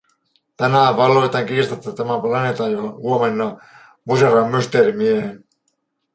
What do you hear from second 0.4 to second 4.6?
Tänään valloitan kiistatta tämän planeetan, ja huomenna muserran